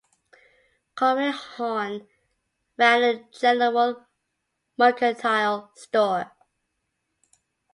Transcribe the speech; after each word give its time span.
Conway 0.95 1.29
Horn 1.29 2.07
ran 2.75 3.03
a 3.03 3.23
general 3.29 4.07
mercantile 4.75 5.71
store. 5.75 6.31